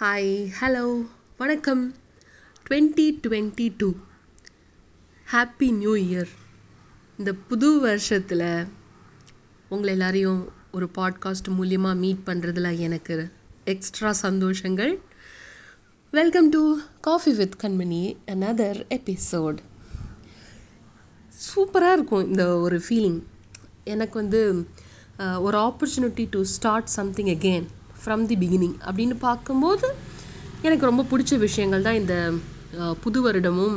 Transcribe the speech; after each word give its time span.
Hi 0.00 0.52
hello 0.60 1.06
வணக்கம். 1.36 1.94
Twenty 2.70 3.18
twenty 3.26 3.74
two 3.76 3.92
happy 5.32 5.76
new 5.76 5.94
year 5.94 6.28
இந்த 7.18 7.32
புது 7.32 7.80
வருஷத்தில் 7.80 8.66
உங்களை 9.68 9.92
எல்லாரையும் 9.92 10.52
ஒரு 10.72 10.90
பாட்காஸ்ட் 10.98 11.48
மூலியமாக 11.48 11.96
மீட் 11.96 12.22
பண்ணுறதுல 12.26 12.78
எனக்கு 12.78 13.30
எக்ஸ்ட்ரா 13.64 14.14
சந்தோஷங்கள். 14.22 14.98
Welcome 16.10 16.48
to 16.48 16.78
coffee 17.00 17.34
with 17.34 17.54
Kanmani 17.62 18.16
another 18.26 18.86
episode 18.88 19.58
சூப்பராக 21.54 21.92
இருக்கும் 21.92 22.26
இந்த 22.26 22.58
ஒரு 22.58 22.82
ஃபீலிங் 22.88 23.22
எனக்கு 23.84 24.18
வந்து 24.18 24.68
ஒரு 25.38 25.58
opportunity 25.58 26.26
to 26.30 26.42
start 26.42 26.86
something 26.86 27.26
again 27.26 27.66
from 28.08 28.26
the 28.30 28.36
beginning 28.42 28.76
அப்படின்னு 28.88 29.14
பார்க்கும்போது 29.26 29.88
எனக்கு 30.66 30.84
ரொம்ப 30.90 31.02
பிடிச்ச 31.10 31.32
விஷயங்கள் 31.46 31.86
தான் 31.86 31.98
இந்த 32.00 32.14
புது 33.02 33.18
வருடமும் 33.24 33.76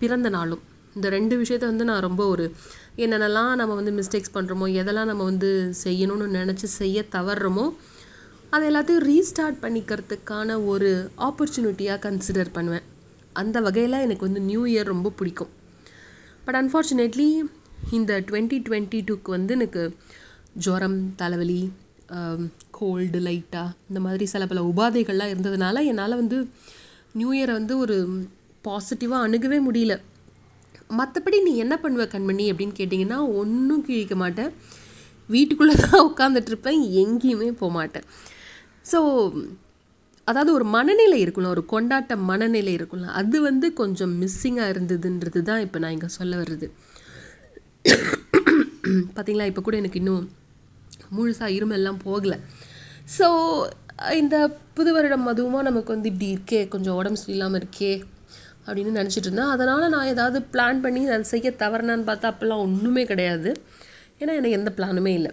பிறந்த 0.00 0.28
நாளும். 0.34 0.62
இந்த 0.96 1.08
ரெண்டு 1.14 1.34
விஷயத்த 1.40 1.64
வந்து 1.70 1.86
நான் 1.88 2.04
ரொம்ப 2.06 2.22
ஒரு 2.32 2.44
என்னென்னலாம் 3.04 3.52
நம்ம 3.60 3.74
வந்து 3.80 3.92
மிஸ்டேக்ஸ் 3.98 4.34
பண்ணுறோமோ 4.36 4.66
எதெல்லாம் 4.80 5.10
நம்ம 5.10 5.24
வந்து 5.30 5.50
செய்யணும்னு 5.82 6.26
நினச்சி 6.38 6.68
செய்ய 6.80 7.04
தவறுறோமோ 7.14 7.66
அதை 8.54 8.64
எல்லாத்தையும் 8.70 9.04
ரீஸ்டார்ட் 9.10 9.58
பண்ணிக்கிறதுக்கான 9.64 10.56
ஒரு 10.72 10.90
ஆப்பர்ச்சுனிட்டியாக 11.26 12.02
கன்சிடர் 12.06 12.54
பண்ணுவேன். 12.56 12.86
அந்த 13.40 13.60
வகையில் 13.66 14.02
எனக்கு 14.06 14.26
வந்து 14.28 14.42
நியூ 14.50 14.62
இயர் 14.72 14.92
ரொம்ப 14.94 15.12
பிடிக்கும். 15.18 15.52
பட் 16.46 16.58
அன்ஃபார்ச்சுனேட்லி 16.62 17.28
இந்த 17.98 18.12
டுவெண்ட்டி 18.30 18.60
டுவெண்ட்டி 18.68 19.00
டூக்கு 19.10 19.30
வந்து 19.36 19.54
எனக்கு 19.58 19.84
ஜுரம் 20.66 20.98
தலைவலி 21.22 21.62
கோல்டு 22.80 23.20
லைட்டாக 23.26 23.74
இந்த 23.90 24.00
மாதிரி 24.06 24.24
சில 24.32 24.46
பல 24.50 24.62
உபாதைகள்லாம் 24.70 25.32
இருந்ததுனால 25.34 25.82
என்னால் 25.90 26.20
வந்து 26.22 26.38
நியூ 27.18 27.30
இயரை 27.36 27.52
வந்து 27.58 27.74
ஒரு 27.84 27.96
பாசிட்டிவாக 28.66 29.26
அணுகவே 29.26 29.58
முடியல. 29.68 29.94
மற்றபடி 30.98 31.38
நீ 31.46 31.52
என்ன 31.64 31.74
பண்ணுவ 31.84 32.04
கண்மணி 32.14 32.44
அப்படின்னு 32.52 32.74
கேட்டிங்கன்னா 32.80 33.18
ஒன்றும் 33.40 33.84
கிழிக்க 33.86 34.14
மாட்டேன். 34.22 34.50
வீட்டுக்குள்ளே 35.34 35.74
தான் 35.86 36.04
உட்காந்துட்ருப்பேன் 36.10 36.78
எங்கேயுமே 37.02 37.48
போக 37.62 37.70
மாட்டேன். 37.78 38.06
ஸோ 38.90 38.98
அதாவது 40.30 40.50
ஒரு 40.58 40.66
மனநிலை 40.76 41.18
இருக்கும்ல 41.24 41.50
ஒரு 41.54 41.62
கொண்டாட்ட 41.72 42.14
மனநிலை 42.30 42.72
இருக்கும்ல 42.78 43.10
அது 43.20 43.36
வந்து 43.48 43.66
கொஞ்சம் 43.80 44.12
மிஸ்ஸிங்காக 44.22 44.72
இருந்ததுன்றது 44.74 45.40
தான் 45.50 45.62
இப்போ 45.66 45.78
நான் 45.82 45.94
இங்கே 45.96 46.10
சொல்ல 46.18 46.32
வர்றது. 46.42 46.66
பார்த்தீங்களா 49.14 49.48
இப்போ 49.50 49.62
கூட 49.66 49.76
எனக்கு 49.82 50.00
இன்னும் 50.02 50.24
முழுசாக 51.16 51.54
இருமெல்லாம் 51.58 52.00
போகலை. 52.06 52.38
ஸோ 53.16 53.26
இந்த 54.20 54.36
புது 54.76 54.90
வருடம் 54.96 55.26
அதுவுமா 55.32 55.60
நமக்கு 55.68 55.90
வந்து 55.94 56.10
இப்படி 56.10 56.28
இருக்கே 56.34 56.60
கொஞ்சம் 56.74 56.96
உடம்பு 57.00 57.20
சரியில்லாமல் 57.22 57.60
இருக்கே 57.60 57.92
அப்படின்னு 58.66 58.98
நினச்சிட்டு 59.00 59.28
இருந்தேன். 59.28 59.52
அதனால் 59.54 59.92
நான் 59.94 60.10
ஏதாவது 60.14 60.38
பிளான் 60.54 60.80
பண்ணி 60.84 61.02
அதை 61.08 61.24
செய்ய 61.32 61.50
தவறினான்னு 61.62 62.08
பார்த்தா 62.10 62.30
அப்போல்லாம் 62.32 62.64
ஒன்றுமே 62.66 63.04
கிடையாது. 63.10 63.50
ஏன்னா 64.20 64.32
எனக்கு 64.40 64.56
எந்த 64.58 64.70
பிளானுமே 64.78 65.12
இல்லை. 65.18 65.32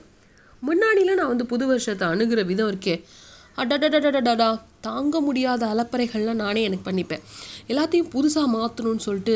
முன்னாடிலாம் 0.67 1.19
நான் 1.21 1.31
வந்து 1.33 1.47
புது 1.53 1.65
வருஷத்தை 1.71 2.05
அணுகிற 2.13 2.43
விதம் 2.51 2.69
இருக்கே. 2.71 2.95
அடடடடடடா 3.61 4.49
தாங்க 4.87 5.19
முடியாத 5.27 5.63
அலப்பறைகள்லாம் 5.73 6.41
நானே 6.45 6.61
எனக்கு 6.69 6.87
பண்ணிப்பேன். 6.89 7.23
எல்லாத்தையும் 7.71 8.09
புதுசாக 8.15 8.47
மாற்றணும்னு 8.55 9.05
சொல்லிட்டு 9.07 9.35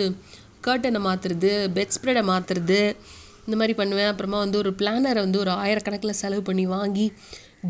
கர்ட்டனை 0.68 1.02
மாற்றுறது 1.08 1.52
பெட் 1.76 1.94
ஸ்ப்ரெடை 1.96 2.24
மாற்றுறது 2.32 2.80
இந்த 3.46 3.56
மாதிரி 3.60 3.76
பண்ணுவேன். 3.82 4.10
அப்புறமா 4.14 4.40
வந்து 4.46 4.58
ஒரு 4.64 4.72
பிளானரை 4.80 5.22
வந்து 5.26 5.40
ஒரு 5.44 5.52
ஆயிரக்கணக்கில் 5.62 6.20
செலவு 6.24 6.44
பண்ணி 6.50 6.66
வாங்கி 6.78 7.06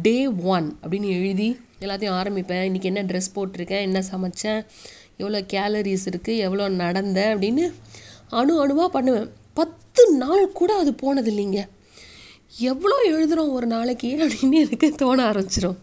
டே 0.06 0.28
ஒன் 0.28 0.78
அப்படின்னு 0.82 1.10
எழுதி 1.20 1.50
எல்லாத்தையும் 1.82 2.18
ஆரம்பிப்பேன். 2.20 2.64
இன்றைக்கி 2.68 2.88
என்ன 2.92 3.02
ட்ரெஸ் 3.04 3.34
போட்டிருக்கேன் 3.36 3.86
என்ன 3.88 4.00
சமைச்சேன் 4.12 4.62
எவ்வளோ 5.22 5.40
கேலரிஸ் 5.54 6.06
இருக்குது 6.10 6.42
எவ்வளோ 6.46 6.70
நடந்தேன் 6.70 7.32
அப்படின்னு 7.34 7.66
அணு 8.40 8.54
அணுவாக 8.64 8.90
பண்ணுவேன். 8.96 9.28
பத்து 9.54 10.04
நாள் 10.24 10.52
கூட 10.60 10.72
அது 10.82 10.94
போனது 10.94 11.32
இல்லைங்க. 11.34 11.62
எவ்வளோ 12.58 12.96
எழுதுகிறோம் 13.12 13.52
ஒரு 13.58 13.68
நாளைக்கு 13.76 14.12
அப்படின்னு 14.26 14.60
எனக்கு 14.66 14.88
தோண 15.02 15.20
ஆரம்பிச்சிடும் 15.32 15.78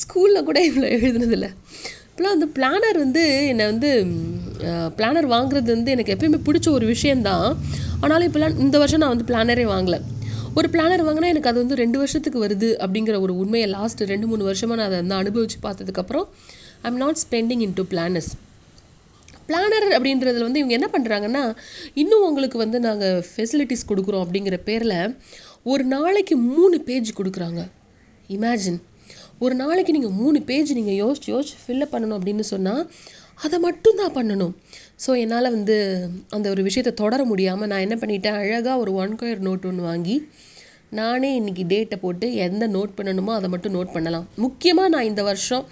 ஸ்கூலில் 0.00 0.46
கூட 0.48 0.58
இவ்வளோ 0.68 0.88
எழுதுனதில்ல. 0.98 1.48
இப்போலாம் 2.10 2.34
வந்து 2.36 2.48
பிளானர் 2.56 2.98
வந்து 3.04 3.22
என்னை 3.50 3.64
வந்து 3.72 3.90
பிளானர் 4.98 5.28
வாங்குறது 5.34 5.68
வந்து 5.76 5.90
எனக்கு 5.90 6.14
எப்பயுமே 6.14 6.40
பிடிச்ச 6.48 6.68
ஒரு 6.78 6.86
விஷயந்தான் 6.86 7.46
ஆனாலும் 8.00 8.28
இப்போலாம் 8.28 8.58
இந்த 8.58 8.76
வருஷம் 8.78 9.02
நான் 9.02 9.14
வந்து 9.16 9.28
பிளானரே 9.30 9.64
வாங்கலை. 9.74 10.00
ஒரு 10.58 10.68
பிளானர் 10.72 11.02
வாங்கினா 11.06 11.28
எனக்கு 11.32 11.50
அது 11.50 11.58
வந்து 11.62 11.76
ரெண்டு 11.80 11.98
வருஷத்துக்கு 12.00 12.38
வருது 12.44 12.68
அப்படிங்கிற 12.84 13.16
ஒரு 13.24 13.32
உண்மையை 13.42 13.66
லாஸ்ட் 13.74 14.00
ரெண்டு 14.10 14.26
மூணு 14.30 14.42
வருஷமாக 14.48 14.76
நான் 14.78 14.88
அதை 14.90 14.98
வந்து 15.02 15.16
அனுபவித்து 15.20 15.58
பார்த்ததுக்கப்புறம் 15.66 16.26
I'm 16.88 16.98
not 17.02 17.20
spending 17.22 17.62
in 17.66 17.76
to 17.78 17.84
planners 17.92 18.30
planner 19.46 19.86
அப்படின்றதுல 19.96 20.46
வந்து 20.48 20.60
இவங்க 20.62 20.74
என்ன 20.78 20.88
பண்ணுறாங்கன்னா 20.94 21.42
இன்னும் 22.02 22.26
உங்களுக்கு 22.28 22.58
வந்து 22.64 22.80
நாங்கள் 22.88 23.22
ஃபெசிலிட்டிஸ் 23.30 23.88
கொடுக்குறோம் 23.90 24.24
அப்படிங்கிற 24.24 24.58
பேரில் 24.68 24.96
ஒரு 25.72 25.86
நாளைக்கு 25.94 26.36
மூணு 26.52 26.76
பேஜ் 26.88 27.10
கொடுக்குறாங்க. 27.18 27.62
இமேஜின் 28.36 28.78
ஒரு 29.44 29.54
நாளைக்கு 29.62 29.96
நீங்கள் 29.96 30.16
மூணு 30.20 30.38
பேஜ் 30.50 30.72
நீங்கள் 30.80 31.00
யோசிச்சு 31.02 31.30
யோசிச்சு 31.34 31.58
ஃபில்லப் 31.64 31.94
பண்ணணும் 31.94 32.18
அப்படின்னு 32.18 32.46
சொன்னால் 32.52 32.82
அதை 33.44 33.58
மட்டும் 33.66 33.98
தான் 34.00 34.16
பண்ணணும். 34.16 34.54
ஸோ 35.04 35.10
என்னால் 35.22 35.54
வந்து 35.56 35.76
அந்த 36.36 36.46
ஒரு 36.54 36.62
விஷயத்தை 36.68 36.92
தொடர 37.02 37.20
முடியாமல் 37.30 37.70
நான் 37.72 37.84
என்ன 37.86 37.96
பண்ணிட்டேன்? 38.02 38.38
அழகாக 38.42 38.76
ஒரு 38.82 38.92
ஒன் 39.02 39.16
கொயர் 39.20 39.44
நோட் 39.48 39.66
ஒன்று 39.70 39.88
வாங்கி 39.90 40.16
நானே 40.98 41.30
இன்றைக்கி 41.40 41.64
டேட்டை 41.72 41.96
போட்டு 42.04 42.26
எந்த 42.46 42.64
நோட் 42.76 42.92
பண்ணணுமோ 42.98 43.32
அதை 43.38 43.48
மட்டும் 43.52 43.74
நோட் 43.76 43.92
பண்ணலாம். 43.96 44.26
முக்கியமாக 44.44 44.90
நான் 44.94 45.08
இந்த 45.10 45.22
வருஷம் 45.30 45.64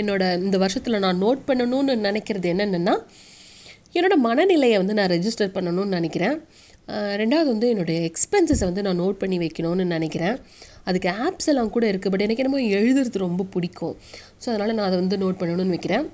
என்னோட 0.00 0.22
இந்த 0.46 0.58
வருஷத்தில் 0.64 1.02
நான் 1.04 1.20
நோட் 1.24 1.42
பண்ணணும்னு 1.48 1.94
நினைக்கிறது 2.08 2.48
என்னென்னா 2.54 2.94
என்னோட 3.96 4.16
மனநிலையை 4.26 4.76
வந்து 4.82 4.96
நான் 4.98 5.12
ரெஜிஸ்டர் 5.14 5.54
பண்ணணும்னு 5.56 5.96
நினைக்கிறேன். 5.98 6.36
ரெண்டாவது 7.20 7.48
வந்து 7.52 7.66
என்னுடைய 7.72 7.98
எக்ஸ்பென்சஸை 8.10 8.64
வந்து 8.68 8.84
நான் 8.86 9.00
நோட் 9.02 9.20
பண்ணி 9.20 9.36
வைக்கணும்னு 9.42 9.84
நினைக்கிறேன். 9.96 10.36
அதுக்கு 10.88 11.08
ஆப்ஸ் 11.26 11.50
எல்லாம் 11.52 11.70
கூட 11.74 11.84
இருக்குது 11.90 12.12
பட் 12.12 12.24
எனக்கு 12.26 12.42
என்னமோ 12.44 12.62
எழுதுறது 12.78 13.24
ரொம்ப 13.26 13.46
பிடிக்கும். 13.54 13.94
ஸோ 14.42 14.46
அதனால் 14.52 14.74
நான் 14.78 14.88
அதை 14.88 14.98
வந்து 15.02 15.18
நோட் 15.24 15.38
பண்ணணும்னு 15.40 15.74
வைக்கிறேன். 15.76 16.06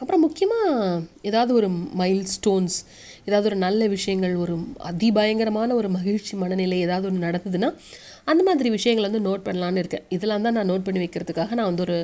அப்புறம் 0.00 0.22
முக்கியமாக 0.26 1.00
ஏதாவது 1.28 1.52
ஒரு 1.58 1.68
மைல் 2.00 2.22
ஸ்டோன்ஸ் 2.34 2.76
ஏதாவது 3.28 3.48
ஒரு 3.50 3.58
நல்ல 3.64 3.88
விஷயங்கள் 3.96 4.34
ஒரு 4.44 4.54
அதிபயங்கரமான 4.90 5.74
ஒரு 5.74 5.88
மகிழ்ச்சி 5.96 6.34
மனநிலை 6.42 6.78
ஏதாவது 6.86 7.08
ஒன்று 7.10 7.26
நடந்ததுன்னா 7.28 7.70
அந்த 8.30 8.42
மாதிரி 8.48 8.68
விஷயங்களை 8.76 9.06
வந்து 9.08 9.26
நோட் 9.28 9.46
பண்ணலான்னு 9.48 9.82
இருக்கேன். 9.82 10.06
இதெல்லாம் 10.16 10.46
தான் 10.46 10.56
நான் 10.58 10.70
நோட் 10.72 10.86
பண்ணி 10.86 11.02
வைக்கிறதுக்காக 11.04 11.56
நான் 11.60 11.70
வந்து 11.70 11.84
ஒரு 11.88 11.98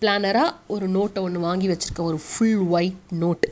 பிளானராக 0.00 0.56
ஒரு 0.74 0.86
நோட்டை 0.96 1.20
ஒன்று 1.26 1.46
வாங்கி 1.48 1.68
வச்சுருக்கேன். 1.72 2.10
ஒரு 2.12 2.20
ஃபுல் 2.28 2.64
ஒயிட் 2.76 3.02
நோட்டு 3.24 3.50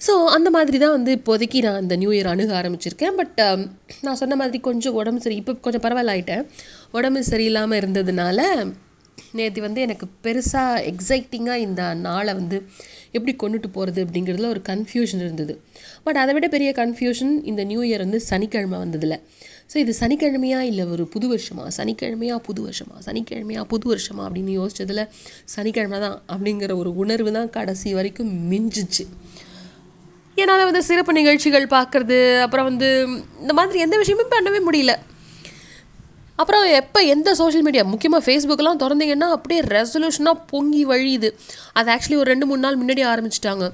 ஸோ 0.00 0.12
அந்த 0.34 0.48
மாதிரி 0.54 0.76
தான் 0.82 0.94
வந்து 0.96 1.10
இப்போதைக்கு 1.18 1.58
நான் 1.64 1.82
இந்த 1.84 1.96
நியூ 2.02 2.12
இயர் 2.16 2.30
அணுக 2.32 2.52
ஆரம்பிச்சிருக்கேன். 2.60 3.16
பட் 3.20 3.40
um, 3.46 3.62
நான் 4.04 4.20
சொன்ன 4.20 4.36
மாதிரி 4.40 4.58
கொஞ்சம் 4.68 4.96
உடம்பு 5.00 5.20
சரி 5.24 5.36
இப்போ 5.40 5.52
கொஞ்சம் 5.66 5.82
பரவாயில்ல 5.86 6.14
ஆயிட்டேன். 6.14 6.44
உடம்பு 6.98 7.22
சரியில்லாமல் 7.32 7.80
இருந்ததுனால 7.80 8.40
நேற்று 9.38 9.60
வந்து 9.62 9.80
எனக்கு 9.80 10.06
பெருசாக 10.24 10.80
எக்ஸைட்டிங்காக 10.92 11.64
இந்த 11.66 11.82
நாளை 11.94 12.34
வந்து 12.34 12.56
எப்படி 13.16 13.32
கொண்டுட்டு 13.42 13.68
போகிறது 13.76 14.00
அப்படிங்கிறதுல 14.04 14.48
ஒரு 14.54 14.62
கன்ஃபியூஷன் 14.68 15.22
இருந்தது. 15.26 15.54
பட் 16.04 16.16
அதை 16.16 16.34
விட 16.34 16.48
பெரிய 16.48 16.70
கன்ஃபியூஷன் 16.76 17.32
இந்த 17.44 17.64
நியூ 17.64 17.82
இயர் 17.82 17.98
வந்து 17.98 18.20
சனிக்கிழமை 18.20 18.78
வந்ததில்ல. 18.78 19.18
ஸோ 19.72 19.76
இது 19.76 19.92
சனிக்கிழமையா 20.00 20.60
இல்லை 20.70 20.84
ஒரு 20.94 21.04
புது 21.08 21.26
வருஷமா? 21.34 21.64
சனிக்கிழமையா 21.78 22.36
புது 22.48 22.60
வருஷமா? 22.66 22.96
சனிக்கிழமையா 23.06 23.62
புது 23.72 23.86
வருஷமா 23.92 24.22
அப்படின்னு 24.28 24.54
யோசிச்சதில் 24.60 25.04
சனிக்கிழமை 25.54 26.00
தான் 26.00 26.16
அப்படிங்கிற 26.28 26.74
ஒரு 26.76 26.92
உணர்வு 26.94 27.32
தான் 27.32 27.50
கடைசி 27.50 27.94
வரைக்கும் 27.94 28.32
மிஞ்சிச்சு. 28.52 29.06
என்னால் 30.36 30.68
வந்து 30.70 30.82
சிறப்பு 30.82 31.12
நிகழ்ச்சிகள் 31.12 31.66
பார்க்குறது 31.76 32.18
அப்புறம் 32.40 32.68
வந்து 32.70 32.88
இந்த 33.40 33.52
மாதிரி 33.52 33.78
எந்த 33.78 33.96
விஷயமும் 33.98 34.34
பண்ணவே 34.34 34.60
முடியல. 34.68 34.92
அப்புறம் 36.40 36.66
எப்போ 36.80 36.98
எந்த 37.14 37.30
சோஷியல் 37.40 37.64
மீடியா 37.66 37.82
முக்கியமாக 37.92 38.22
ஃபேஸ்புக்கெல்லாம் 38.26 38.80
திறந்தீங்கன்னா 38.82 39.28
அப்படியே 39.36 39.60
ரெசல்யூஷனாக 39.76 40.36
பொங்கி 40.52 40.82
வழியுது. 40.92 41.28
அது 41.78 41.88
ஆக்சுவலி 41.94 42.18
ஒரு 42.22 42.28
ரெண்டு 42.32 42.46
மூணு 42.50 42.62
நாள் 42.66 42.78
முன்னாடி 42.82 43.02
ஆரம்பிச்சிட்டாங்க. 43.12 43.66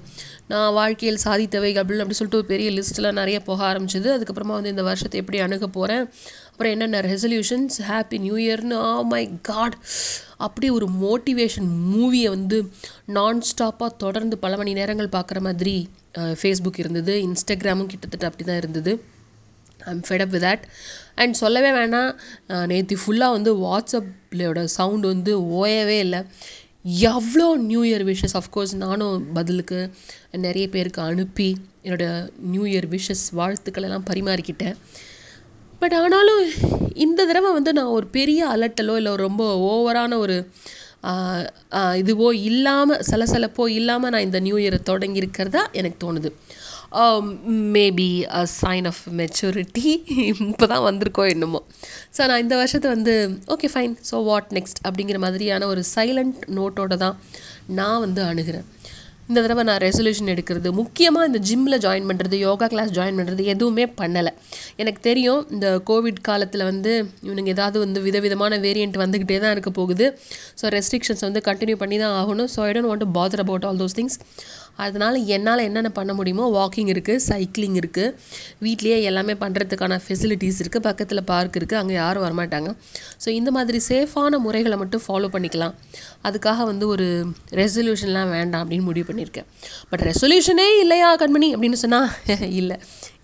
நான் 0.52 0.74
வாழ்க்கையில் 0.78 1.20
சாதித்தவை 1.26 1.70
அப்படின்னு 1.78 2.02
அப்படி 2.04 2.18
சொல்லிட்டு 2.18 2.40
ஒரு 2.40 2.48
பெரிய 2.52 2.68
லிஸ்ட்டில் 2.76 3.16
நிறைய 3.20 3.38
போக 3.48 3.60
ஆரம்பிச்சது. 3.70 4.08
அதுக்கப்புறமா 4.16 4.56
வந்து 4.58 4.72
இந்த 4.74 4.84
வருஷத்தை 4.88 5.20
எப்படி 5.22 5.38
அணுக 5.46 5.68
போகிறேன் 5.76 6.04
அப்புறம் 6.50 6.72
என்னென்ன 6.74 7.00
ரெசல்யூஷன்ஸ் 7.10 7.76
ஹாப்பி 7.88 8.18
நியூ 8.26 8.36
இயர்னு 8.44 8.76
ஆ 8.90 8.92
மை 9.12 9.24
காட் 9.48 9.76
அப்படி 10.46 10.68
ஒரு 10.76 10.86
மோட்டிவேஷன் 11.02 11.68
மூவியை 11.94 12.30
வந்து 12.36 12.58
நான் 13.16 13.42
ஸ்டாப்பாக 13.50 13.90
தொடர்ந்து 14.04 14.36
பல 14.44 14.56
மணி 14.60 14.72
நேரங்கள் 14.80 15.14
பார்க்குற 15.16 15.40
மாதிரி 15.48 15.76
ஃபேஸ்புக் 16.40 16.80
இருந்தது. 16.84 17.14
இன்ஸ்டாகிராமும் 17.28 17.90
கிட்டத்தட்ட 17.92 18.30
அப்படி 18.30 18.46
தான் 18.50 18.60
இருந்தது. 18.62 18.94
I'm 19.90 20.02
fed up 20.08 20.32
with 20.34 20.46
that 20.48 20.64
and 21.22 21.40
சொல்லவே 21.40 21.70
வேணாம். 21.78 22.12
நேற்று 22.72 22.96
ஃபுல்லாக 23.02 23.36
வந்து 23.36 23.52
வாட்ஸ்அப்லோட 23.64 24.62
சவுண்ட் 24.78 25.06
வந்து 25.12 25.34
ஓயவே 25.60 25.98
இல்லை. 26.06 26.20
எவ்வளோ 27.12 27.46
நியூ 27.70 27.82
இயர் 27.90 28.04
விஷஸ் 28.10 28.36
அஃப்கோர்ஸ் 28.40 28.74
நானும் 28.84 29.16
பதிலுக்கு 29.36 29.78
நிறைய 30.44 30.66
பேருக்கு 30.74 31.00
அனுப்பி 31.10 31.48
என்னோட 31.84 32.06
நியூ 32.52 32.64
இயர் 32.72 32.88
விஷஸ் 32.94 33.24
வாழ்த்துக்கள் 33.40 33.86
எல்லாம் 33.88 34.08
பரிமாறிக்கிட்டேன். 34.10 34.76
பட் 35.80 35.94
ஆனாலும் 36.02 36.42
இந்த 37.04 37.20
தடவை 37.28 37.50
வந்து 37.56 37.72
நான் 37.78 37.94
ஒரு 37.96 38.06
பெரிய 38.18 38.40
அலட்டலோ 38.54 38.94
இல்லை 39.00 39.12
ரொம்ப 39.26 39.44
ஓவரான 39.70 40.18
ஒரு 40.24 40.36
இதுவோ 42.00 42.28
இல்லாமல் 42.50 43.02
சலசலப்போ 43.08 43.64
இல்லாமல் 43.78 44.12
நான் 44.12 44.26
இந்த 44.28 44.38
நியூ 44.46 44.56
இயரை 44.62 44.78
தொடங்கியிருக்கிறதா 44.90 45.62
எனக்கு 45.80 45.98
தோணுது. 46.04 46.30
Um, 47.04 47.24
maybe 47.74 48.06
a 48.38 48.42
sign 48.52 48.86
of 48.90 49.00
maturity 49.18 49.90
இப்போ 50.30 50.66
தான் 50.72 50.84
வந்திருக்கோம் 50.86 51.30
என்னமோ. 51.32 51.60
ஸோ 52.16 52.26
நான் 52.28 52.42
இந்த 52.44 52.54
வருஷத்தை 52.60 52.88
வந்து 52.94 53.14
okay 53.54 53.68
fine 53.72 53.94
so 54.10 54.18
what 54.28 54.52
next 54.58 54.80
அப்படிங்கிற 54.86 55.18
மாதிரியான 55.24 55.66
ஒரு 55.72 55.82
சைலண்ட் 55.94 56.38
நோட்டோட 56.58 56.96
தான் 57.04 57.18
நான் 57.80 58.02
வந்து 58.06 58.22
அணுகிறேன். 58.30 58.66
இந்த 59.28 59.38
தடவை 59.44 59.62
நான் 59.68 59.80
ரெசல்யூஷன் 59.84 60.30
எடுக்கிறது. 60.32 60.68
முக்கியமாக 60.80 61.28
இந்த 61.28 61.38
ஜிம்மில் 61.48 61.80
ஜாயின் 61.84 62.08
பண்ணுறது 62.10 62.36
யோகா 62.44 62.66
கிளாஸ் 62.72 62.92
ஜாயின் 62.98 63.18
பண்ணுறது 63.20 63.44
எதுவுமே 63.54 63.84
பண்ணலை. 64.00 64.32
எனக்கு 64.82 65.00
தெரியும் 65.08 65.40
இந்த 65.54 65.68
கோவிட் 65.88 66.20
காலத்தில் 66.28 66.64
வந்து 66.70 66.92
இவனுங்க 67.26 67.50
ஏதாவது 67.56 67.78
வந்து 67.84 68.00
விதவிதமான 68.06 68.58
வேரியண்ட் 68.66 68.98
வந்துக்கிட்டே 69.04 69.38
தான் 69.44 69.54
இருக்க 69.56 69.72
போகுது. 69.80 70.06
ஸோ 70.60 70.70
ரெஸ்ட்ரிக்ஷன்ஸ் 70.76 71.26
வந்து 71.28 71.42
கண்டினியூ 71.48 71.78
பண்ணி 71.82 71.98
தான் 72.04 72.16
ஆகணும். 72.20 72.50
So 72.54 72.60
I 72.68 72.70
don't 72.76 72.90
want 72.92 73.04
to 73.06 73.10
bother 73.18 73.44
about 73.46 73.66
all 73.70 73.80
those 73.82 73.98
things 74.00 74.18
அதனால் 74.84 75.16
என்னால் 75.36 75.62
என்னென்ன 75.68 75.90
பண்ண 75.98 76.12
முடியுமோ 76.14 76.44
வாக்கிங் 76.58 76.90
இருக்குது 76.94 77.22
சைக்கிளிங் 77.28 77.76
இருக்குது 77.80 78.14
வீட்லேயே 78.64 78.98
எல்லாமே 79.10 79.34
பண்ணுறதுக்கான 79.42 79.98
ஃபெசிலிட்டிஸ் 80.04 80.60
இருக்குது 80.62 80.84
பக்கத்தில் 80.88 81.22
பார்க் 81.32 81.56
இருக்குது 81.60 81.80
அங்கே 81.82 81.94
யாரும் 81.94 82.24
வரமாட்டாங்க. 82.26 82.70
ஸோ 83.24 83.28
இந்த 83.28 83.50
மாதிரி 83.50 83.80
சேஃபான 83.88 84.38
முறைகளை 84.38 84.76
மட்டும் 84.76 85.04
ஃபாலோ 85.06 85.30
பண்ணிக்கலாம். 85.36 85.74
அதுக்காக 86.28 86.64
வந்து 86.64 86.86
ஒரு 86.94 87.06
ரெசல்யூஷன்லாம் 87.62 88.30
வேண்டாம் 88.36 88.62
அப்படின்னு 88.64 88.88
முடிவு 88.90 89.06
பண்ணியிருக்கேன். 89.10 89.48
பட் 89.90 90.04
ரெசல்யூஷனே 90.10 90.68
இல்லையா 90.84 91.10
கண்மணி? 91.24 91.50
அப்படின்னு 91.54 91.80
சொன்னால் 91.84 92.08
இல்லை. 92.60 92.78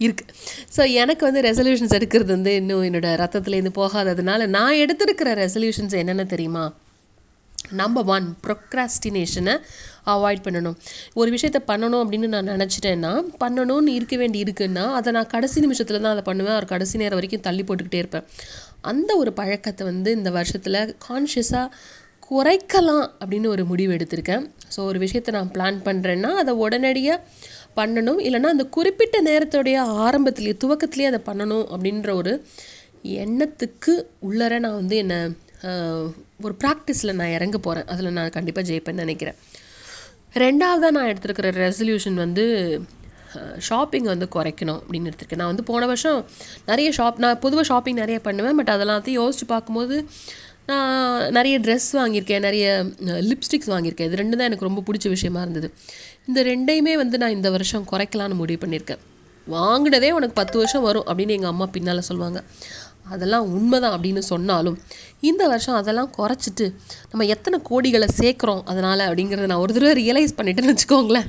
இருக்குது 0.04 0.32
ஸோ 0.76 0.82
எனக்கு 1.02 1.22
வந்து 1.28 1.40
ரெசல்யூஷன்ஸ் 1.48 1.96
எடுக்கிறது 1.98 2.30
வந்து 2.36 2.54
இன்னும் 2.60 2.86
என்னோடய 2.88 3.18
ரத்தத்துலேருந்து 3.22 3.72
போகாததுனால 3.80 4.46
நான் 4.56 4.80
எடுத்திருக்கிற 4.84 5.34
ரெசல்யூஷன்ஸ் 5.44 5.96
என்னென்ன 6.02 6.24
தெரியுமா? 6.24 6.64
நம்பர் 7.80 8.08
ஒன் 8.14 8.26
ப்ரொக்ராஸ்டினேஷனை 8.46 9.54
அவாய்ட் 10.12 10.44
பண்ணணும். 10.46 10.76
ஒரு 11.20 11.28
விஷயத்த 11.34 11.60
பண்ணணும் 11.70 12.02
அப்படின்னு 12.04 12.28
நான் 12.34 12.52
நினச்சிட்டேன்னா 12.54 13.12
பண்ணணும்னு 13.42 13.96
இருக்க 13.98 14.16
வேண்டி 14.22 14.38
இருக்குன்னா 14.44 14.84
அதை 14.98 15.12
நான் 15.16 15.32
கடைசி 15.34 15.58
நிமிஷத்தில் 15.60 16.00
தான் 16.04 16.14
அதை 16.16 16.24
பண்ணுவேன். 16.30 16.56
ஒரு 16.60 16.68
கடைசி 16.74 17.02
நேரம் 17.02 17.18
வரைக்கும் 17.20 17.46
தள்ளி 17.48 17.64
போட்டுக்கிட்டே 17.64 18.02
இருப்பேன். 18.02 18.26
அந்த 18.92 19.10
ஒரு 19.22 19.32
பழக்கத்தை 19.40 19.82
வந்து 19.90 20.12
இந்த 20.18 20.30
வருஷத்தில் 20.38 20.80
கான்ஷியஸாக 21.08 21.68
குறைக்கலாம் 22.28 23.06
அப்படின்னு 23.20 23.48
ஒரு 23.54 23.62
முடிவு 23.70 23.92
எடுத்திருக்கேன். 23.96 24.44
ஸோ 24.74 24.80
ஒரு 24.90 24.98
விஷயத்தை 25.04 25.30
நான் 25.38 25.50
பிளான் 25.54 25.78
பண்ணுறேன்னா 25.88 26.30
அதை 26.42 26.52
உடனடியாக 26.64 27.24
பண்ணணும். 27.78 28.20
இல்லைன்னா 28.26 28.52
அந்த 28.54 28.64
குறிப்பிட்ட 28.76 29.16
நேரத்துடைய 29.30 29.76
ஆரம்பத்துலேயே 30.06 30.54
துவக்கத்துலேயே 30.64 31.10
அதை 31.12 31.20
பண்ணணும் 31.30 31.66
அப்படின்ற 31.74 32.10
ஒரு 32.20 32.32
எண்ணத்துக்கு 33.22 33.92
உள்ளர 34.28 34.58
நான் 34.64 34.80
வந்து 34.80 34.96
என்னை 35.02 35.18
ஒரு 36.44 36.54
ப்ராக்டிஸில் 36.62 37.18
நான் 37.20 37.34
இறங்க 37.36 37.58
போகிறேன் 37.58 37.88
அதில் 37.92 38.16
நான் 38.18 38.34
கண்டிப்பாக 38.36 38.66
ஜெயிப்பேன்னு 38.70 39.04
நினைக்கிறேன். 39.04 39.38
ரெண்டாவதாக 40.42 40.94
நான் 40.96 41.10
எடுத்திருக்கிற 41.12 41.48
ரெசல்யூஷன் 41.64 42.18
வந்து 42.24 42.44
ஷாப்பிங் 43.66 44.08
வந்து 44.12 44.26
குறைக்கணும் 44.34 44.80
அப்படின்னு 44.82 45.10
எடுத்துருக்கேன். 45.10 45.40
நான் 45.42 45.52
வந்து 45.52 45.68
போன 45.68 45.86
வருஷம் 45.90 46.18
நிறைய 46.70 46.88
ஷாப் 46.96 47.20
நான் 47.24 47.42
பொதுவாக 47.44 47.66
ஷாப்பிங் 47.70 48.00
நிறைய 48.02 48.18
பண்ணுவேன். 48.26 48.56
பட் 48.60 48.72
அதெல்லாத்தையும் 48.74 49.20
யோசித்து 49.22 49.46
பார்க்கும்போது 49.52 49.96
நான் 50.70 51.30
நிறைய 51.36 51.54
ட்ரெஸ் 51.60 51.88
வாங்கியிருக்கேன். 52.00 52.44
நிறைய 52.46 52.66
லிப்ஸ்டிக்ஸ் 53.30 53.70
வாங்கியிருக்கேன். 53.74 54.08
இது 54.10 54.20
ரெண்டு 54.22 54.36
தான் 54.36 54.48
எனக்கு 54.50 54.68
ரொம்ப 54.68 54.82
பிடிச்ச 54.88 55.08
விஷயமா 55.16 55.40
இருந்தது. 55.46 55.70
இந்த 56.26 56.42
ரெண்டையுமே 56.50 56.94
வந்து 57.02 57.18
நான் 57.22 57.36
இந்த 57.38 57.50
வருஷம் 57.50 57.86
குறைக்கலான்னு 57.92 58.40
முடிவு 58.42 58.60
பண்ணியிருக்கேன். 58.64 59.02
வாங்கினதே 59.56 60.10
உனக்கு 60.16 60.34
பத்து 60.40 60.56
வருஷம் 60.58 60.84
வரும் 60.88 61.06
அப்படின்னு 61.08 61.36
எங்கள் 61.36 61.52
அம்மா 61.52 61.66
பின்னால் 61.76 62.08
சொல்லுவாங்க. 62.08 62.40
அதெல்லாம் 63.14 63.46
உண்மைதான் 63.56 63.94
அப்படின்னு 63.96 64.22
சொன்னாலும் 64.32 64.76
இந்த 65.30 65.42
வருஷம் 65.52 65.78
அதெல்லாம் 65.80 66.10
குறைச்சிட்டு 66.18 66.66
நம்ம 67.10 67.26
எத்தனை 67.34 67.58
கோடிகளை 67.70 68.08
சேர்க்குறோம் 68.20 68.62
அதனால் 68.72 69.04
அப்படிங்கிறத 69.08 69.50
நான் 69.52 69.62
ஒரு 69.64 69.74
தடவை 69.76 69.94
ரியலைஸ் 70.02 70.36
பண்ணிட்டேன்னு 70.38 70.74
வச்சுக்கோங்களேன். 70.74 71.28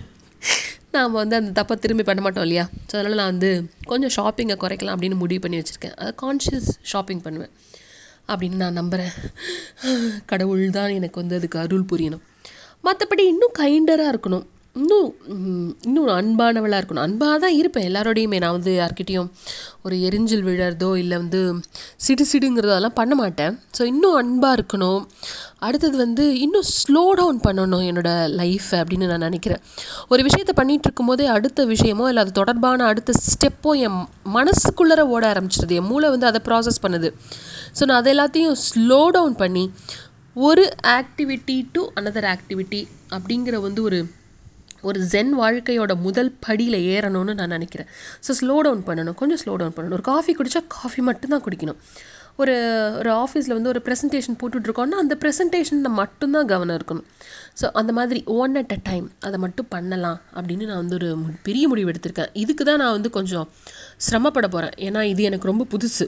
நாம் 0.95 1.19
வந்து 1.19 1.35
அந்த 1.41 1.51
தப்பை 1.59 1.75
திரும்பி 1.83 2.03
பண்ண 2.07 2.21
மாட்டோம் 2.23 2.45
இல்லையா? 2.47 2.65
ஸோ 2.89 2.93
அதனால் 2.97 3.19
நான் 3.21 3.31
வந்து 3.33 3.51
கொஞ்சம் 3.91 4.13
ஷாப்பிங்கை 4.17 4.55
குறைக்கலாம் 4.63 4.95
அப்படின்னு 4.95 5.17
முடிவு 5.21 5.41
பண்ணி 5.45 5.59
வச்சுருக்கேன். 5.59 5.95
அதை 6.01 6.11
கான்ஷியஸ் 6.23 6.69
ஷாப்பிங் 6.91 7.23
பண்ணுவேன் 7.27 7.53
அப்படின்னு 8.31 8.57
நான் 8.63 8.77
நம்புகிறேன் 8.79 9.13
கடவுள் 10.31 10.65
தான் 10.77 10.93
எனக்கு 10.99 11.17
வந்து 11.21 11.37
அதுக்கு 11.39 11.57
அருள் 11.63 11.89
புரியணும். 11.91 12.23
மற்றபடி 12.87 13.23
இன்னும் 13.31 13.55
கைண்டராக 13.59 14.11
இருக்கணும். 14.13 14.45
இன்னும் 14.75 15.09
இன்னும் 15.87 16.07
அன்பானவளாக 16.19 16.77
இருக்கணும். 16.81 17.03
அன்பாக 17.07 17.35
தான் 17.43 17.55
இருப்பேன். 17.59 17.85
எல்லாரோடையுமே 17.89 18.37
நான் 18.43 18.55
வந்து 18.55 18.71
யார்கிட்டேயும் 18.79 19.27
ஒரு 19.85 19.95
எரிஞ்சல் 20.07 20.43
விழறதோ 20.47 20.89
இல்லை 21.01 21.17
வந்து 21.23 21.41
சிடு 22.05 22.23
சிடுங்கிறதோ 22.31 22.71
அதெல்லாம் 22.75 22.97
பண்ண 23.01 23.15
மாட்டேன். 23.19 23.53
ஸோ 23.77 23.81
இன்னும் 23.91 24.15
அன்பாக 24.21 24.57
இருக்கணும். 24.57 25.01
அடுத்தது 25.67 25.97
வந்து 26.03 26.23
இன்னும் 26.45 26.65
ஸ்லோ 26.77 27.03
டவுன் 27.19 27.41
பண்ணணும் 27.45 27.85
என்னோடய 27.89 28.31
லைஃப்பை 28.39 28.79
அப்படின்னு 28.83 29.11
நான் 29.11 29.25
நினைக்கிறேன். 29.27 29.61
ஒரு 30.13 30.23
விஷயத்தை 30.29 30.55
பண்ணிகிட்டு 30.61 30.89
இருக்கும்போதே 30.89 31.27
அடுத்த 31.35 31.65
விஷயமோ 31.73 32.07
இல்லை 32.11 32.23
அது 32.25 32.33
தொடர்பான 32.41 32.87
அடுத்த 32.93 33.13
ஸ்டெப்போ 33.27 33.73
என் 33.87 33.99
மனசுக்குள்ளே 34.37 35.05
ஓட 35.17 35.23
ஆரம்பிச்சிருது. 35.33 35.77
என் 35.81 35.89
மூளை 35.91 36.09
வந்து 36.15 36.29
அதை 36.31 36.41
ப்ராசஸ் 36.49 36.83
பண்ணுது. 36.87 37.11
ஸோ 37.77 37.83
நான் 37.85 38.01
அதை 38.01 38.11
எல்லாத்தையும் 38.15 38.57
ஸ்லோ 38.67 39.01
டவுன் 39.17 39.37
பண்ணி 39.43 39.65
ஒரு 40.35 40.65
ஆக்டிவிட்டி 40.97 41.57
டு 41.73 41.81
அனதர் 41.99 42.29
ஆக்டிவிட்டி 42.35 42.83
அப்படிங்கிற 43.15 43.55
வந்து 43.69 43.81
ஒரு 43.89 44.01
ஒரு 44.89 44.99
ஜென் 45.13 45.31
வாழ்க்கையோட 45.41 45.93
முதல் 46.07 46.31
படியில் 46.45 46.79
ஏறணும்னு 46.95 47.33
நான் 47.41 47.55
நினைக்கிறேன். 47.57 47.89
ஸோ 48.25 48.31
ஸ்லோ 48.39 48.55
டவுன் 48.67 48.83
பண்ணணும். 48.89 49.17
கொஞ்சம் 49.21 49.39
ஸ்லோ 49.43 49.53
டவுன் 49.61 49.75
பண்ணணும். 49.77 49.97
ஒரு 49.99 50.05
காஃபி 50.11 50.33
குடித்தா 50.39 50.61
காஃபி 50.77 51.01
மட்டும்தான் 51.09 51.45
குடிக்கணும். 51.47 51.79
ஒரு 52.41 52.53
ஒரு 52.99 53.09
ஆஃபீஸில் 53.23 53.55
வந்து 53.55 53.71
ஒரு 53.71 53.79
ப்ரெசன்டேஷன் 53.87 54.37
போட்டுட்ருக்கோன்னா 54.41 54.99
அந்த 55.01 55.15
ப்ரெசன்டேஷனில் 55.23 55.97
மட்டும்தான் 56.01 56.47
கவனம் 56.51 56.77
இருக்கணும். 56.79 57.07
ஸோ 57.59 57.65
அந்த 57.79 57.91
மாதிரி 57.97 58.19
ஒன் 58.37 58.55
அட் 58.61 58.73
அ 58.77 58.79
டைம் 58.89 59.07
அதை 59.27 59.37
மட்டும் 59.45 59.69
பண்ணலாம் 59.75 60.19
அப்படின்னு 60.37 60.67
நான் 60.69 60.81
வந்து 60.83 60.97
ஒரு 60.99 61.09
பெரிய 61.47 61.65
முடிவு 61.71 61.91
எடுத்திருக்கேன். 61.91 62.31
இதுக்கு 62.43 62.65
தான் 62.69 62.81
நான் 62.83 62.95
வந்து 62.97 63.11
கொஞ்சம் 63.17 63.47
சிரமப்பட 64.07 64.47
போகிறேன் 64.55 64.77
ஏன்னா 64.87 65.03
இது 65.13 65.23
எனக்கு 65.29 65.51
ரொம்ப 65.51 65.67
புதுசு. 65.73 66.07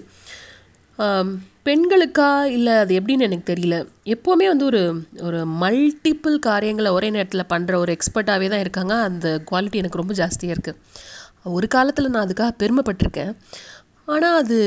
பெண்களுக்கா 1.68 2.30
இல்லை 2.56 2.74
அது 2.82 2.92
எப்படின்னு 3.00 3.26
எனக்கு 3.28 3.46
தெரியல. 3.52 3.76
எப்போவுமே 4.14 4.46
வந்து 4.52 4.66
ஒரு 4.72 4.82
ஒரு 5.28 5.40
மல்டிப்புள் 5.62 6.36
காரியங்களை 6.48 6.90
ஒரே 6.98 7.08
நேரத்தில் 7.16 7.50
பண்ணுற 7.54 7.74
ஒரு 7.84 7.92
எக்ஸ்பர்ட்டாகவே 7.96 8.48
தான் 8.54 8.64
இருக்காங்க. 8.66 8.94
அந்த 9.08 9.28
குவாலிட்டி 9.50 9.82
எனக்கு 9.84 10.02
ரொம்ப 10.02 10.16
ஜாஸ்தியாக 10.22 10.56
இருக்குது 10.56 10.80
ஒரு 11.58 11.68
காலத்தில் 11.76 12.12
நான் 12.14 12.26
அதுக்காக 12.28 12.54
பெருமைப்பட்டிருக்கேன். 12.62 13.32
ஆனால் 14.14 14.38
அது 14.42 14.60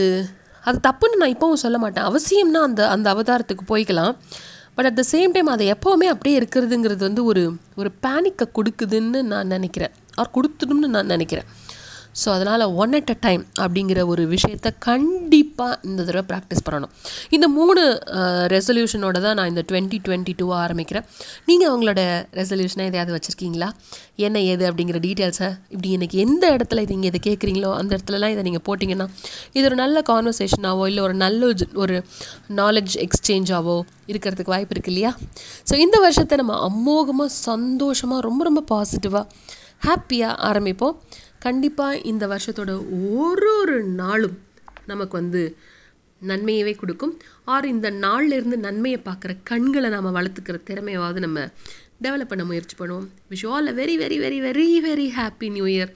அது 0.68 0.78
தப்புன்னு 0.88 1.20
நான் 1.22 1.34
இப்போவும் 1.34 1.62
சொல்ல 1.64 1.76
மாட்டேன். 1.84 2.06
அவசியம்னா 2.10 2.62
அந்த 2.68 2.82
அந்த 2.94 3.06
அவதாரத்துக்கு 3.14 3.64
போய்க்கலாம். 3.72 4.12
But 4.76 4.88
at 4.88 4.98
the 5.00 5.04
same 5.12 5.32
time 5.34 5.54
அதை 5.54 5.64
எப்போவுமே 5.74 6.06
அப்படியே 6.14 6.34
இருக்கிறதுங்கிறது 6.40 7.02
வந்து 7.08 7.22
ஒரு 7.30 7.42
ஒரு 7.80 7.90
பேனிக்கை 8.04 8.46
கொடுக்குதுன்னு 8.58 9.22
நான் 9.32 9.52
நினைக்கிறேன். 9.54 9.94
ஆர் 10.20 10.34
கொடுத்துடும்னு 10.36 10.88
நான் 10.96 11.12
நினைக்கிறேன். 11.14 11.48
ஸோ 12.20 12.28
அதனால் 12.36 12.64
ஒன் 12.82 12.94
அட் 12.98 13.10
அ 13.14 13.16
டைம் 13.26 13.42
அப்படிங்கிற 13.62 14.00
ஒரு 14.12 14.22
விஷயத்த 14.34 14.68
கண்டிப்பாக 14.86 15.78
இந்த 15.88 16.00
தடவை 16.08 16.24
ப்ராக்டிஸ் 16.30 16.62
பண்ணணும். 16.66 16.92
இந்த 17.36 17.46
மூணு 17.56 17.82
ரெசல்யூஷனோட 18.54 19.18
தான் 19.26 19.36
நான் 19.40 19.50
இந்த 19.52 19.62
டுவெண்ட்டி 19.70 19.98
டுவெண்ட்டி 20.06 20.34
டூ 20.40 20.46
ஆரம்பிக்கிறேன். 20.62 21.06
நீங்கள் 21.50 21.68
அவங்களோட 21.70 22.00
ரெசல்யூஷனாக 22.40 22.90
எதையாவது 22.90 23.14
வச்சுருக்கீங்களா? 23.16 23.68
என்ன 24.26 24.38
ஏது 24.52 24.64
அப்படிங்கிற 24.70 25.00
டீட்டெயில்ஸை 25.06 25.50
இப்படி 25.74 25.90
எனக்கு 25.98 26.16
எந்த 26.24 26.44
இடத்துல 26.56 26.84
நீங்கள் 26.92 27.10
இதை 27.12 27.20
கேட்குறீங்களோ 27.28 27.70
அந்த 27.80 27.90
இடத்துலலாம் 27.96 28.34
இதை 28.34 28.44
நீங்கள் 28.48 28.64
போட்டிங்கன்னா 28.68 29.06
இது 29.56 29.64
ஒரு 29.70 29.78
நல்ல 29.82 30.02
கான்வர்சேஷனாவோ 30.10 30.86
இல்லை 30.92 31.04
ஒரு 31.08 31.16
நல்ல 31.24 31.52
ஒரு 31.84 31.96
நாலேஜ் 32.60 32.96
எக்ஸ்சேஞ்சாவோ 33.06 33.76
இருக்கிறதுக்கு 34.12 34.54
வாய்ப்பு 34.54 34.74
இருக்குது 34.74 34.94
இல்லையா? 34.94 35.12
ஸோ 35.68 35.74
இந்த 35.84 35.96
வருஷத்தை 36.06 36.36
நம்ம 36.42 36.56
அமோகமாக 36.68 37.30
சந்தோஷமாக 37.48 38.20
ரொம்ப 38.28 38.42
ரொம்ப 38.48 38.60
பாசிட்டிவாக 38.74 39.24
ஹாப்பியாக 39.86 40.36
ஆரம்பிப்போம். 40.48 40.94
கண்டிப்பாக 41.38 41.98
இந்த 41.98 42.26
வருஷத்தோட 42.26 42.84
ஒரு 43.14 43.58
ஒரு 43.60 43.82
நாளும் 43.82 44.38
நமக்கு 44.86 45.18
வந்து 45.18 45.56
நன்மையவே 46.26 46.76
கொடுக்கும். 46.76 47.20
ஆர் 47.44 47.66
இந்த 47.66 47.90
நாள்லேருந்து 47.90 48.56
நன்மையை 48.56 49.00
பார்க்குற 49.04 49.36
கண்களை 49.42 49.90
நாம் 49.90 50.14
வளர்த்துக்கிற 50.14 50.60
திறமையாவது 50.66 51.18
நம்ம 51.18 51.48
டெவலப் 52.02 52.28
பண்ண 52.28 52.44
முயற்சி 52.44 52.76
பண்ணுவோம். 52.78 53.08
Wish 53.30 53.48
all 53.48 53.66
a 53.66 53.72
very 53.72 53.88
very 53.88 54.18
very 54.20 54.40
very 54.40 54.68
very 54.84 55.08
happy 55.16 55.50
new 55.50 55.64
year 55.64 55.94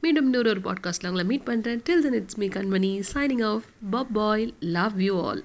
மீண்டும் 0.00 0.24
இன்னொரு 0.24 0.48
ஒரு 0.50 0.60
பாட்காஸ்ட்டில் 0.60 1.10
உங்களை 1.10 1.24
மீட் 1.24 1.46
பண்ணுறேன் 1.46 1.80
till 1.88 1.98
then 1.98 2.12
it's 2.12 2.38
me 2.38 2.48
Kanmani 2.48 3.02
signing 3.14 3.44
off 3.44 3.64
bub 3.92 4.12
bye 4.12 4.54
love 4.60 5.00
you 5.00 5.22
all 5.22 5.44